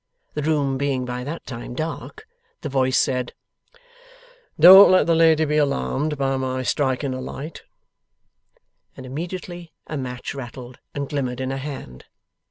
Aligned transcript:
The 0.33 0.41
room 0.41 0.79
being 0.79 1.05
by 1.05 1.23
that 1.25 1.45
time 1.45 1.75
dark, 1.75 2.25
the 2.61 2.69
voice 2.69 2.97
said, 2.97 3.35
'Don't 4.59 4.89
let 4.89 5.05
the 5.05 5.13
lady 5.13 5.45
be 5.45 5.57
alarmed 5.57 6.17
by 6.17 6.37
my 6.37 6.63
striking 6.63 7.13
a 7.13 7.21
light,' 7.21 7.61
and 8.97 9.05
immediately 9.05 9.73
a 9.85 9.97
match 9.97 10.33
rattled, 10.33 10.79
and 10.95 11.07
glimmered 11.07 11.39
in 11.39 11.51
a 11.51 11.57
hand. 11.59 12.05